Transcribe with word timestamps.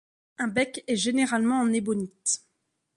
Un 0.39 0.47
bec 0.47 0.83
est 0.87 0.95
généralement 0.95 1.59
en 1.59 1.71
ébonite. 1.71 2.43